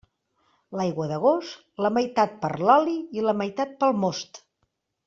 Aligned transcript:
L'aigua 0.79 1.09
d'agost, 1.11 1.61
la 1.87 1.93
meitat 1.99 2.35
per 2.47 2.53
l'oli 2.65 2.99
i 3.21 3.29
la 3.29 3.39
meitat 3.45 3.79
pel 3.85 3.97
most. 4.07 4.43